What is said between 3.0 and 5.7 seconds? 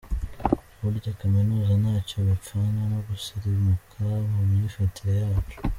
gusirimuka mu myifatire yacu.